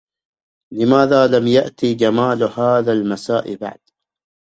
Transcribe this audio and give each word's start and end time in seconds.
لماذا 0.73 1.27
لم 1.27 1.47
يأتِ 1.47 1.85
جمال 1.85 2.43
هذا 2.43 2.91
المساء 2.93 3.55
بعد؟ 3.55 3.79